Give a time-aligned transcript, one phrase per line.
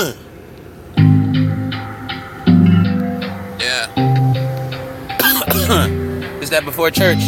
[0.00, 0.06] yeah.
[6.40, 7.18] Is that before church?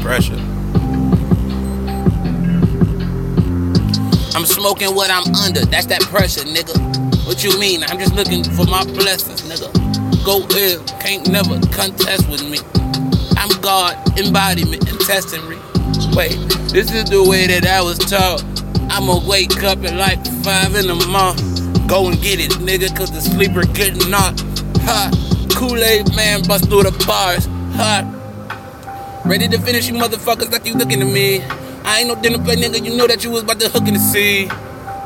[0.00, 0.34] Pressure.
[4.36, 5.66] I'm smoking what I'm under.
[5.66, 7.07] That's that pressure, nigga.
[7.28, 7.82] What you mean?
[7.84, 9.68] I'm just looking for my blessings, nigga.
[10.24, 12.56] Go ill, can't never contest with me.
[13.36, 15.58] I'm God, embodiment, and testimony.
[16.16, 16.38] Wait,
[16.72, 18.42] this is the way that I was taught.
[18.90, 21.86] I'ma wake up at like five in the morning.
[21.86, 24.40] Go and get it, nigga, cause the sleeper getting knocked.
[24.88, 25.10] Ha!
[25.54, 27.44] Kool-Aid man bust through the bars.
[27.76, 29.20] Ha!
[29.26, 31.42] Ready to finish you motherfuckers like you looking at me.
[31.84, 33.92] I ain't no dinner play nigga, you know that you was about to hook in
[33.92, 34.48] the sea.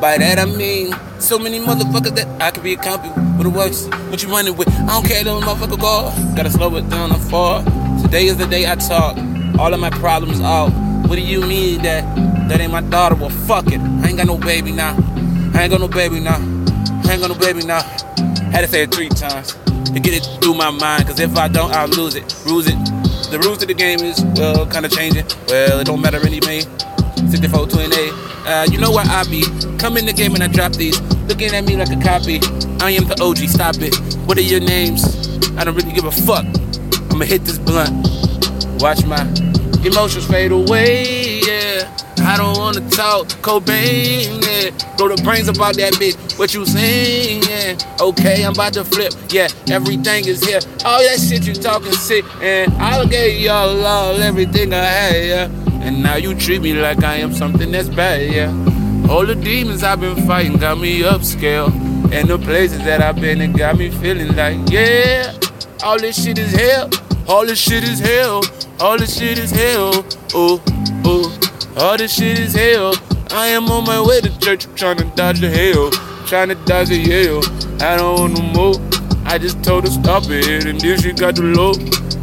[0.00, 3.50] By that I mean, so many motherfuckers that I could be a copy with the
[3.50, 3.86] works.
[4.08, 4.68] What you running with?
[4.68, 6.34] I don't care, little motherfucker go.
[6.34, 7.62] Gotta slow it down, I'm far.
[8.00, 9.18] Today is the day I talk.
[9.58, 10.70] All of my problems out.
[11.06, 12.02] What do you mean that
[12.48, 13.14] that ain't my daughter?
[13.14, 13.78] Well, fuck it.
[13.78, 14.96] I ain't got no baby now.
[15.52, 16.36] I ain't got no baby now.
[17.04, 17.82] I ain't got no baby now.
[18.52, 19.52] Had to say it three times
[19.92, 21.08] to get it through my mind.
[21.08, 22.78] Cause if I don't, I'll lose it, lose it.
[23.30, 25.26] The rules to the game is, well, kinda changing.
[25.46, 26.62] Well, it don't matter anyway.
[27.28, 28.09] 64 28.
[28.50, 29.44] Uh, you know where I be.
[29.78, 31.00] Come in the game and I drop these.
[31.28, 32.40] Looking at me like a copy.
[32.80, 33.94] I am the OG, stop it.
[34.26, 35.04] What are your names?
[35.56, 36.44] I don't really give a fuck.
[37.12, 38.08] I'ma hit this blunt.
[38.82, 39.22] Watch my
[39.86, 41.96] emotions fade away, yeah.
[42.22, 44.70] I don't wanna talk Cobain, yeah.
[44.96, 46.36] Throw the brains about that bitch.
[46.36, 47.78] What you saying.
[48.00, 49.46] Okay, I'm about to flip, yeah.
[49.70, 50.58] Everything is here.
[50.84, 55.69] All that shit you talking sick, and I'll give y'all all everything I had, yeah.
[55.80, 58.50] And now you treat me like I am something that's bad, yeah.
[59.10, 61.72] All the demons I've been fighting got me upscale.
[62.12, 65.32] And the places that I've been, it got me feeling like, yeah.
[65.82, 66.90] All this shit is hell.
[67.26, 68.42] All this shit is hell.
[68.78, 70.04] All this shit is hell.
[70.34, 70.62] Oh,
[71.04, 71.38] oh.
[71.76, 72.94] All this shit is hell.
[73.30, 74.66] I am on my way to church.
[74.66, 75.90] I'm trying to dodge the hell.
[76.26, 77.40] Trying to dodge the hell.
[77.80, 78.74] I don't want no more.
[79.24, 80.66] I just told her stop it.
[80.66, 81.72] And then she got the low.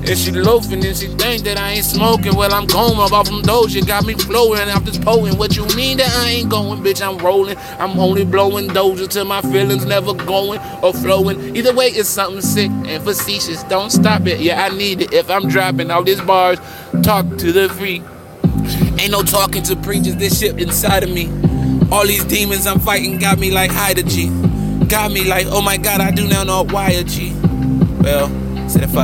[0.09, 2.34] And she loafing and she think that I ain't smoking.
[2.34, 3.85] Well, I'm going up off from Doja.
[3.85, 5.38] Got me flowing off this poem.
[5.38, 7.06] What you mean that I ain't going, bitch?
[7.06, 7.57] I'm rolling.
[7.78, 11.57] I'm only blowing Doja till my feelings never going or flowing.
[11.57, 13.63] Either way, it's something sick and facetious.
[13.63, 14.40] Don't stop it.
[14.40, 15.13] Yeah, I need it.
[15.13, 16.59] If I'm dropping all these bars,
[17.03, 18.01] talk to the freak.
[19.00, 20.16] Ain't no talking to preachers.
[20.16, 21.28] This shit inside of me.
[21.91, 24.29] All these demons I'm fighting got me like Hyder G.
[24.88, 27.34] Got me like, oh my god, I do now know why a G.
[28.01, 28.29] Well,
[28.69, 28.94] said if I